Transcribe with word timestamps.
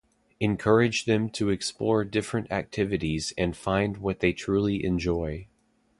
Encourage 0.39 1.05
them 1.05 1.29
to 1.29 1.49
explore 1.51 2.03
different 2.03 2.51
activities 2.51 3.33
and 3.37 3.55
find 3.55 3.97
what 3.97 4.19
they 4.19 4.33
truly 4.33 4.83
enjoy. 4.83 5.45